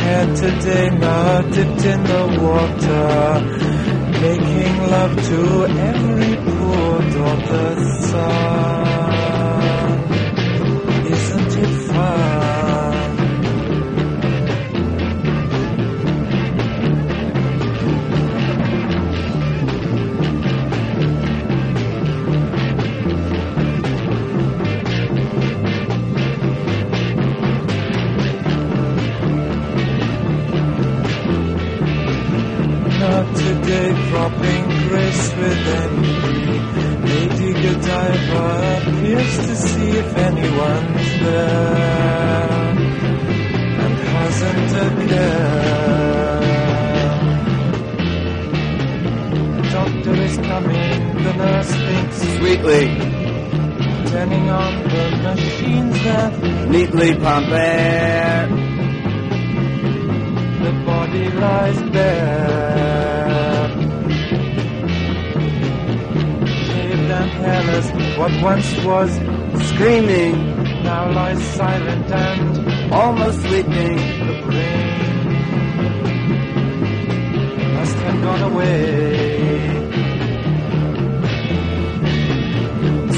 Hair 0.00 0.26
today 0.36 0.88
now 0.90 1.40
dipped 1.42 1.84
in 1.84 2.02
the 2.04 2.22
water, 2.42 3.40
making 4.20 4.76
love 4.90 5.16
to 5.28 5.66
every 5.66 6.36
poor 6.36 7.00
daughter's 7.12 8.06
son. 8.06 9.15
Was 68.86 69.10
Screaming, 69.70 70.34
now 70.84 71.10
lies 71.12 71.42
silent 71.54 72.10
and 72.10 72.92
almost 72.92 73.40
sleeping. 73.42 73.96
the 73.96 74.42
brain 74.46 75.34
must 77.74 77.96
have 77.96 78.22
gone 78.22 78.42
away. 78.52 79.66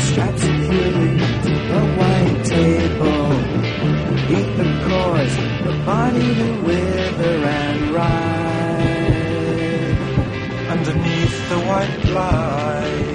Strap 0.06 0.38
securely 0.38 1.12
to 1.44 1.52
the 1.72 1.82
white 1.98 2.40
table. 2.44 3.32
Eat 4.36 4.50
the 4.60 4.68
cause, 4.88 5.34
the 5.66 5.74
body 5.86 6.28
to 6.34 6.48
wither 6.66 7.36
and 7.60 7.80
ride. 7.94 8.88
underneath 10.70 11.36
the 11.50 11.58
white 11.68 12.04
light. 12.18 13.07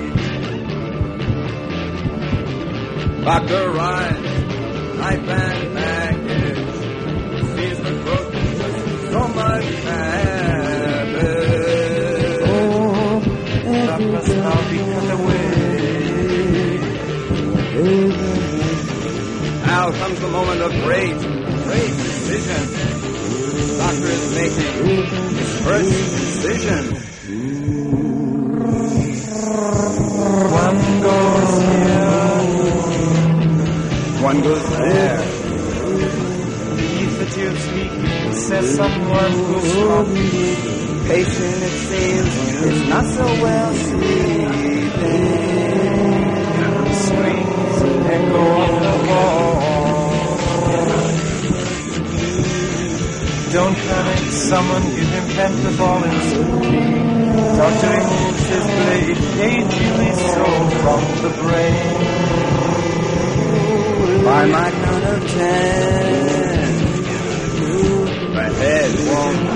Dr. 3.24 3.72
Ryan, 3.72 4.98
knife 4.98 5.30
and 5.30 5.78
package. 5.78 6.58
Sees 7.56 7.78
the 7.80 7.94
of 8.04 9.12
so 9.12 9.28
much 9.30 9.64
habit. 9.86 11.24
Oh, 12.46 13.20
now 14.28 14.60
be 14.70 14.78
cut 14.78 15.10
away. 15.18 15.54
Now 19.68 19.92
comes 19.92 20.20
the 20.20 20.28
moment 20.28 20.62
of 20.62 20.72
great, 20.84 21.18
great 21.64 21.94
decision. 21.96 22.64
Doctor 23.78 24.08
is 24.08 24.36
making 24.36 24.84
his 25.38 25.52
first 25.62 25.92
decision. 25.92 27.13
One 34.34 34.42
goes 34.42 34.68
there. 34.72 35.20
beneath 36.76 37.20
the 37.20 37.26
tube 37.36 37.58
speaking, 37.60 38.34
says 38.34 38.76
someone 38.76 39.32
who's 39.32 39.74
from 39.74 40.08
Patient, 41.06 41.62
it 41.70 41.78
seems, 41.90 42.36
is 42.64 42.90
not 42.90 43.06
so 43.06 43.26
well 43.26 43.74
sleeping. 43.76 44.50
screams 47.04 47.78
echo 48.10 48.44
on 48.64 48.72
the 48.82 48.96
wall. 49.08 49.62
Don't 53.54 53.78
panic, 53.78 54.32
someone 54.32 54.84
give 54.96 55.10
him 55.10 55.28
pep 55.36 55.52
the 55.62 55.78
ball 55.78 56.04
and. 56.04 56.14
Doctor 57.56 57.90
removes 57.92 58.46
his 58.50 58.66
blade, 58.66 59.18
cagily 59.38 60.12
so 60.16 60.46
from 60.82 61.02
the 61.22 61.30
brain. 61.40 62.13
By 64.44 64.50
my 64.50 64.72
count 64.72 65.06
of 65.06 65.32
ten, 65.32 66.72
my 68.36 68.50
head 68.60 68.92
won't 69.08 69.54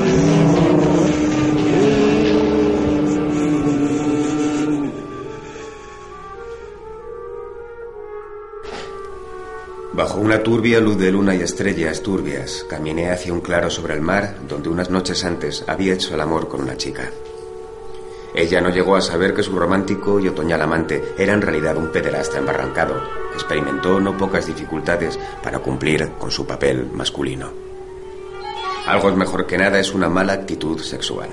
Bajo 9.92 10.22
una 10.22 10.42
turbia 10.42 10.80
luz 10.80 10.98
de 10.98 11.12
luna 11.12 11.36
y 11.36 11.42
estrellas 11.42 12.02
turbias, 12.02 12.66
caminé 12.70 13.12
hacia 13.12 13.34
un 13.34 13.42
claro 13.42 13.70
sobre 13.70 13.94
el 13.94 14.02
mar 14.02 14.38
donde 14.48 14.70
unas 14.70 14.90
noches 14.90 15.26
antes 15.26 15.66
había 15.68 15.96
hecho 15.96 16.16
el 16.16 16.22
amor 16.22 16.48
con 16.48 16.62
una 16.62 16.78
chica. 16.78 17.12
Ella 18.38 18.62
no 18.62 18.70
llegó 18.70 18.96
a 18.96 19.02
saber 19.02 19.34
que 19.34 19.42
su 19.42 19.58
romántico 19.58 20.20
y 20.20 20.28
otoñal 20.28 20.62
amante 20.62 21.16
era 21.18 21.34
en 21.34 21.42
realidad 21.42 21.76
un 21.76 21.92
pederasta 21.92 22.38
embarrancado. 22.38 23.02
Experimentó 23.34 24.00
no 24.00 24.16
pocas 24.16 24.46
dificultades 24.46 25.18
para 25.42 25.58
cumplir 25.58 26.12
con 26.20 26.30
su 26.30 26.46
papel 26.46 26.88
masculino. 26.94 27.50
Algo 28.86 29.12
mejor 29.16 29.48
que 29.48 29.58
nada 29.58 29.80
es 29.80 29.92
una 29.92 30.08
mala 30.08 30.34
actitud 30.34 30.80
sexual. 30.82 31.30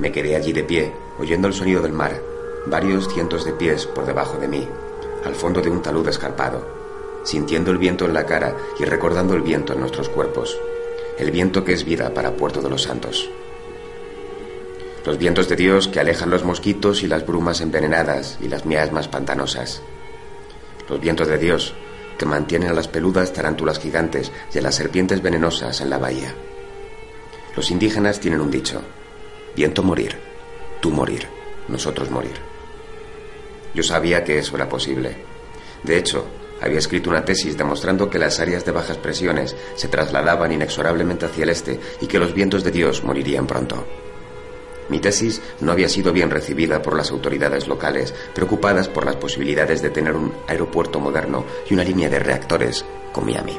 Me 0.00 0.10
quedé 0.10 0.34
allí 0.34 0.52
de 0.52 0.64
pie, 0.64 0.92
oyendo 1.20 1.46
el 1.46 1.54
sonido 1.54 1.80
del 1.80 1.92
mar, 1.92 2.20
varios 2.66 3.06
cientos 3.14 3.44
de 3.44 3.52
pies 3.52 3.86
por 3.86 4.04
debajo 4.04 4.38
de 4.38 4.48
mí, 4.48 4.66
al 5.24 5.36
fondo 5.36 5.60
de 5.60 5.70
un 5.70 5.82
talud 5.82 6.08
escarpado, 6.08 6.66
sintiendo 7.22 7.70
el 7.70 7.78
viento 7.78 8.06
en 8.06 8.14
la 8.14 8.26
cara 8.26 8.56
y 8.80 8.84
recordando 8.84 9.34
el 9.34 9.42
viento 9.42 9.72
en 9.72 9.78
nuestros 9.78 10.08
cuerpos, 10.08 10.58
el 11.16 11.30
viento 11.30 11.62
que 11.62 11.74
es 11.74 11.84
vida 11.84 12.12
para 12.12 12.32
Puerto 12.32 12.60
de 12.60 12.70
los 12.70 12.82
Santos. 12.82 13.30
Los 15.04 15.18
vientos 15.18 15.48
de 15.48 15.56
Dios 15.56 15.88
que 15.88 15.98
alejan 15.98 16.30
los 16.30 16.44
mosquitos 16.44 17.02
y 17.02 17.08
las 17.08 17.26
brumas 17.26 17.60
envenenadas 17.60 18.38
y 18.40 18.48
las 18.48 18.64
miasmas 18.64 19.08
pantanosas. 19.08 19.82
Los 20.88 21.00
vientos 21.00 21.26
de 21.26 21.38
Dios 21.38 21.74
que 22.16 22.24
mantienen 22.24 22.70
a 22.70 22.72
las 22.72 22.86
peludas 22.86 23.32
tarántulas 23.32 23.80
gigantes 23.80 24.30
y 24.54 24.58
a 24.58 24.62
las 24.62 24.76
serpientes 24.76 25.20
venenosas 25.20 25.80
en 25.80 25.90
la 25.90 25.98
bahía. 25.98 26.32
Los 27.56 27.72
indígenas 27.72 28.20
tienen 28.20 28.40
un 28.40 28.50
dicho, 28.52 28.80
viento 29.56 29.82
morir, 29.82 30.16
tú 30.80 30.92
morir, 30.92 31.26
nosotros 31.66 32.08
morir. 32.08 32.36
Yo 33.74 33.82
sabía 33.82 34.22
que 34.22 34.38
eso 34.38 34.54
era 34.54 34.68
posible. 34.68 35.16
De 35.82 35.98
hecho, 35.98 36.26
había 36.60 36.78
escrito 36.78 37.10
una 37.10 37.24
tesis 37.24 37.58
demostrando 37.58 38.08
que 38.08 38.20
las 38.20 38.38
áreas 38.38 38.64
de 38.64 38.70
bajas 38.70 38.98
presiones 38.98 39.56
se 39.74 39.88
trasladaban 39.88 40.52
inexorablemente 40.52 41.26
hacia 41.26 41.42
el 41.42 41.50
este 41.50 41.80
y 42.00 42.06
que 42.06 42.20
los 42.20 42.32
vientos 42.34 42.62
de 42.62 42.70
Dios 42.70 43.02
morirían 43.02 43.48
pronto. 43.48 43.84
Mi 44.88 44.98
tesis 44.98 45.40
no 45.60 45.72
había 45.72 45.88
sido 45.88 46.12
bien 46.12 46.30
recibida 46.30 46.82
por 46.82 46.96
las 46.96 47.10
autoridades 47.10 47.68
locales, 47.68 48.14
preocupadas 48.34 48.88
por 48.88 49.04
las 49.04 49.16
posibilidades 49.16 49.82
de 49.82 49.90
tener 49.90 50.14
un 50.14 50.32
aeropuerto 50.48 51.00
moderno 51.00 51.44
y 51.68 51.74
una 51.74 51.84
línea 51.84 52.08
de 52.08 52.18
reactores 52.18 52.84
con 53.12 53.26
Miami. 53.26 53.58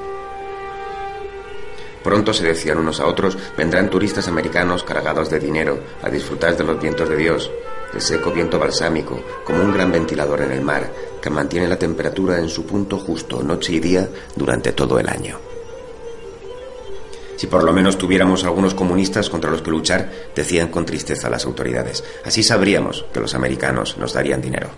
Pronto 2.04 2.34
se 2.34 2.44
decían 2.44 2.80
unos 2.80 3.00
a 3.00 3.08
otros, 3.08 3.38
vendrán 3.58 3.90
turistas 3.90 4.28
americanos 4.28 4.84
cargados 4.84 5.30
de 5.30 5.40
dinero 5.40 5.80
a 6.02 6.10
disfrutar 6.10 6.58
de 6.58 6.66
los 6.66 6.80
vientos 6.82 7.08
de 7.08 7.16
Dios, 7.16 7.50
el 7.94 8.02
seco 8.02 8.32
viento 8.32 8.60
balsámico, 8.60 9.22
como 9.46 9.64
un 9.64 9.74
gran 9.74 9.92
ventilador 9.92 10.42
en 10.42 10.52
el 10.52 10.62
mar, 10.62 10.92
que 11.22 11.30
mantiene 11.30 11.68
la 11.68 11.80
temperatura 11.80 12.40
en 12.40 12.50
su 12.50 12.66
punto 12.66 13.00
justo 13.00 13.42
noche 13.42 13.74
y 13.74 13.80
día 13.80 14.10
durante 14.36 14.74
todo 14.74 15.00
el 15.00 15.08
año. 15.08 15.53
Si 17.36 17.48
por 17.48 17.64
lo 17.64 17.74
menos 17.74 17.98
tuviéramos 17.98 18.44
algunos 18.44 18.74
comunistas 18.74 19.30
contra 19.30 19.52
los 19.52 19.62
que 19.62 19.72
luchar, 19.72 20.12
decían 20.36 20.70
con 20.70 20.86
tristeza 20.86 21.30
las 21.30 21.46
autoridades. 21.46 22.04
Así 22.24 22.44
sabríamos 22.44 23.06
que 23.14 23.20
los 23.20 23.36
americanos 23.36 23.98
nos 23.98 24.14
darían 24.14 24.42
dinero. 24.42 24.70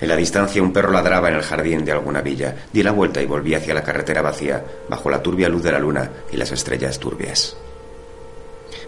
En 0.00 0.08
la 0.08 0.16
distancia 0.16 0.62
un 0.62 0.72
perro 0.72 0.92
ladraba 0.92 1.28
en 1.28 1.34
el 1.34 1.42
jardín 1.42 1.84
de 1.84 1.92
alguna 1.92 2.20
villa. 2.20 2.54
Di 2.72 2.82
la 2.82 2.92
vuelta 2.92 3.20
y 3.20 3.26
volví 3.26 3.54
hacia 3.54 3.74
la 3.74 3.82
carretera 3.82 4.22
vacía, 4.22 4.64
bajo 4.88 5.10
la 5.10 5.22
turbia 5.22 5.48
luz 5.48 5.62
de 5.62 5.72
la 5.72 5.80
luna 5.80 6.10
y 6.30 6.36
las 6.36 6.52
estrellas 6.52 6.98
turbias. 6.98 7.56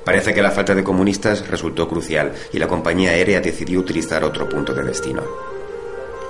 Parece 0.05 0.33
que 0.33 0.43
la 0.43 0.51
falta 0.51 0.75
de 0.75 0.85
comunistas 0.85 1.47
resultó 1.49 1.89
crucial 1.89 2.33
y 2.53 2.59
la 2.59 2.69
compañía 2.69 3.11
aérea 3.11 3.41
decidió 3.41 3.81
utilizar 3.81 4.25
otro 4.25 4.49
punto 4.49 4.73
de 4.73 4.85
destino. 4.85 5.23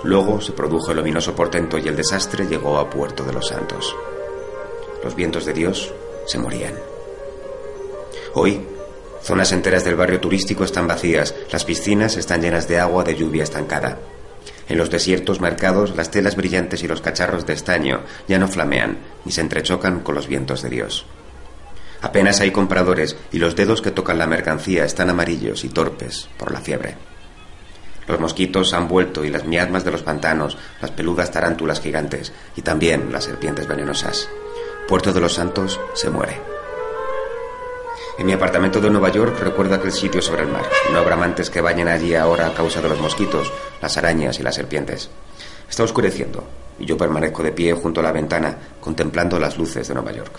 Luego 0.02 0.40
se 0.40 0.52
produjo 0.52 0.92
el 0.92 0.98
ominoso 0.98 1.34
portento 1.34 1.76
y 1.78 1.86
el 1.86 1.96
desastre 1.96 2.46
llegó 2.46 2.78
a 2.78 2.88
Puerto 2.88 3.22
de 3.22 3.34
los 3.34 3.48
Santos. 3.48 3.94
Los 5.04 5.14
vientos 5.14 5.44
de 5.44 5.52
Dios 5.52 5.92
se 6.30 6.38
morían. 6.38 6.74
Hoy, 8.34 8.60
zonas 9.22 9.50
enteras 9.50 9.84
del 9.84 9.96
barrio 9.96 10.20
turístico 10.20 10.62
están 10.62 10.86
vacías, 10.86 11.34
las 11.50 11.64
piscinas 11.64 12.16
están 12.16 12.40
llenas 12.40 12.68
de 12.68 12.78
agua 12.78 13.02
de 13.02 13.16
lluvia 13.16 13.42
estancada. 13.42 13.98
En 14.68 14.78
los 14.78 14.90
desiertos 14.90 15.40
mercados, 15.40 15.96
las 15.96 16.12
telas 16.12 16.36
brillantes 16.36 16.84
y 16.84 16.88
los 16.88 17.00
cacharros 17.00 17.44
de 17.46 17.54
estaño 17.54 18.02
ya 18.28 18.38
no 18.38 18.46
flamean 18.46 18.98
ni 19.24 19.32
se 19.32 19.40
entrechocan 19.40 20.00
con 20.00 20.14
los 20.14 20.28
vientos 20.28 20.62
de 20.62 20.70
Dios. 20.70 21.04
Apenas 22.02 22.40
hay 22.40 22.52
compradores 22.52 23.16
y 23.32 23.38
los 23.38 23.56
dedos 23.56 23.82
que 23.82 23.90
tocan 23.90 24.18
la 24.18 24.28
mercancía 24.28 24.84
están 24.84 25.10
amarillos 25.10 25.64
y 25.64 25.68
torpes 25.68 26.28
por 26.38 26.52
la 26.52 26.60
fiebre. 26.60 26.94
Los 28.06 28.20
mosquitos 28.20 28.72
han 28.72 28.86
vuelto 28.86 29.24
y 29.24 29.30
las 29.30 29.44
miasmas 29.44 29.84
de 29.84 29.90
los 29.90 30.02
pantanos, 30.02 30.56
las 30.80 30.92
peludas 30.92 31.32
tarántulas 31.32 31.80
gigantes 31.80 32.32
y 32.56 32.62
también 32.62 33.12
las 33.12 33.24
serpientes 33.24 33.66
venenosas. 33.66 34.28
Puerto 34.90 35.12
de 35.12 35.20
los 35.20 35.34
Santos 35.34 35.78
se 35.94 36.10
muere. 36.10 36.40
En 38.18 38.26
mi 38.26 38.32
apartamento 38.32 38.80
de 38.80 38.90
Nueva 38.90 39.08
York 39.10 39.38
recuerdo 39.40 39.76
aquel 39.76 39.92
sitio 39.92 40.20
sobre 40.20 40.42
el 40.42 40.48
mar. 40.48 40.64
No 40.92 40.98
habrá 40.98 41.14
amantes 41.14 41.48
que 41.48 41.60
vayan 41.60 41.86
allí 41.86 42.16
ahora 42.16 42.48
a 42.48 42.54
causa 42.54 42.82
de 42.82 42.88
los 42.88 42.98
mosquitos, 42.98 43.52
las 43.80 43.96
arañas 43.96 44.40
y 44.40 44.42
las 44.42 44.56
serpientes. 44.56 45.08
Está 45.68 45.84
oscureciendo 45.84 46.42
y 46.80 46.86
yo 46.86 46.96
permanezco 46.98 47.44
de 47.44 47.52
pie 47.52 47.72
junto 47.72 48.00
a 48.00 48.02
la 48.02 48.10
ventana 48.10 48.58
contemplando 48.80 49.38
las 49.38 49.56
luces 49.56 49.86
de 49.86 49.94
Nueva 49.94 50.10
York. 50.10 50.32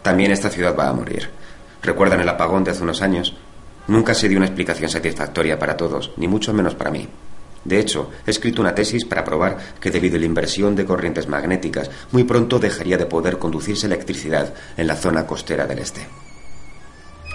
También 0.00 0.30
esta 0.30 0.48
ciudad 0.48 0.76
va 0.78 0.88
a 0.88 0.92
morir. 0.92 1.28
¿Recuerdan 1.82 2.20
el 2.20 2.28
apagón 2.28 2.62
de 2.62 2.70
hace 2.70 2.84
unos 2.84 3.02
años? 3.02 3.34
Nunca 3.88 4.14
se 4.14 4.28
dio 4.28 4.38
una 4.38 4.46
explicación 4.46 4.88
satisfactoria 4.88 5.58
para 5.58 5.76
todos, 5.76 6.12
ni 6.18 6.28
mucho 6.28 6.54
menos 6.54 6.76
para 6.76 6.92
mí. 6.92 7.08
De 7.66 7.80
hecho, 7.80 8.10
he 8.24 8.30
escrito 8.30 8.60
una 8.60 8.74
tesis 8.74 9.04
para 9.04 9.24
probar 9.24 9.58
que 9.80 9.90
debido 9.90 10.16
a 10.16 10.20
la 10.20 10.26
inversión 10.26 10.76
de 10.76 10.84
corrientes 10.84 11.26
magnéticas, 11.26 11.90
muy 12.12 12.22
pronto 12.22 12.60
dejaría 12.60 12.96
de 12.96 13.06
poder 13.06 13.38
conducirse 13.38 13.86
electricidad 13.86 14.54
en 14.76 14.86
la 14.86 14.94
zona 14.94 15.26
costera 15.26 15.66
del 15.66 15.80
este. 15.80 16.06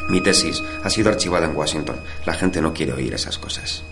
Mi 0.09 0.23
tesis 0.23 0.63
ha 0.83 0.89
sido 0.89 1.09
archivada 1.09 1.47
en 1.47 1.55
Washington. 1.55 2.01
La 2.25 2.33
gente 2.33 2.61
no 2.61 2.73
quiere 2.73 2.93
oír 2.93 3.13
esas 3.13 3.37
cosas. 3.37 3.83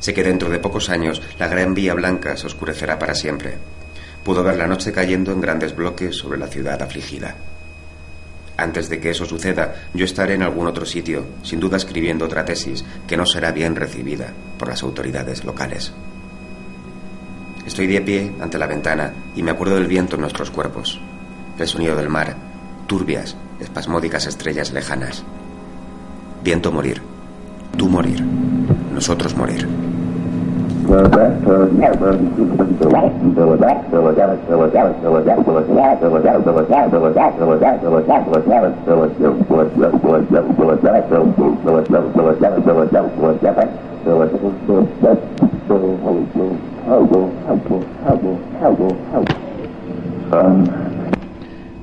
Sé 0.00 0.12
que 0.12 0.22
dentro 0.22 0.50
de 0.50 0.58
pocos 0.58 0.90
años 0.90 1.22
la 1.38 1.48
Gran 1.48 1.72
Vía 1.72 1.94
Blanca 1.94 2.36
se 2.36 2.46
oscurecerá 2.46 2.98
para 2.98 3.14
siempre. 3.14 3.56
Pudo 4.24 4.44
ver 4.44 4.56
la 4.56 4.66
noche 4.66 4.92
cayendo 4.92 5.32
en 5.32 5.40
grandes 5.40 5.74
bloques 5.74 6.14
sobre 6.14 6.38
la 6.38 6.48
ciudad 6.48 6.80
afligida. 6.82 7.36
Antes 8.58 8.88
de 8.88 8.98
que 8.98 9.10
eso 9.10 9.24
suceda, 9.24 9.88
yo 9.94 10.04
estaré 10.04 10.34
en 10.34 10.42
algún 10.42 10.66
otro 10.66 10.84
sitio, 10.84 11.24
sin 11.44 11.60
duda 11.60 11.76
escribiendo 11.76 12.24
otra 12.24 12.44
tesis 12.44 12.84
que 13.06 13.16
no 13.16 13.24
será 13.24 13.52
bien 13.52 13.76
recibida 13.76 14.32
por 14.58 14.68
las 14.68 14.82
autoridades 14.82 15.44
locales. 15.44 15.92
Estoy 17.64 17.86
de 17.86 18.00
pie 18.00 18.32
ante 18.40 18.58
la 18.58 18.66
ventana 18.66 19.12
y 19.36 19.44
me 19.44 19.52
acuerdo 19.52 19.76
del 19.76 19.86
viento 19.86 20.16
en 20.16 20.22
nuestros 20.22 20.50
cuerpos, 20.50 21.00
del 21.56 21.68
sonido 21.68 21.94
del 21.94 22.08
mar, 22.08 22.34
turbias, 22.88 23.36
espasmódicas 23.60 24.26
estrellas 24.26 24.72
lejanas. 24.72 25.22
Viento 26.42 26.72
morir, 26.72 27.00
tú 27.76 27.88
morir, 27.88 28.24
nosotros 28.92 29.36
morir. 29.36 29.87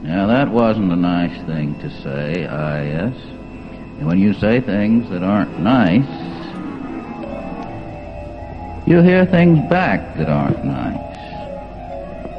Now, 0.01 0.27
that 0.27 0.49
wasn't 0.49 0.91
a 0.91 0.95
nice 0.95 1.39
thing 1.45 1.79
to 1.79 1.89
say, 2.01 2.47
I.S. 2.47 3.15
And 3.99 4.07
when 4.07 4.17
you 4.17 4.33
say 4.33 4.61
things 4.61 5.09
that 5.11 5.21
aren't 5.21 5.59
nice, 5.59 6.05
you 8.87 9.01
hear 9.01 9.25
things 9.25 9.57
back 9.69 10.15
that 10.17 10.29
aren't 10.29 10.63
nice. 10.63 10.95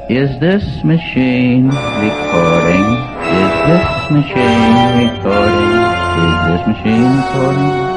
Is 0.09 0.39
this 0.39 0.63
machine 0.83 1.67
recording? 1.67 2.87
Is 3.35 3.53
this 3.67 4.11
machine 4.11 4.75
recording? 5.03 5.67
Is 6.23 6.37
this 6.47 6.67
machine 6.67 7.17
recording? 7.17 7.96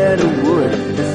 redwood 0.00 1.09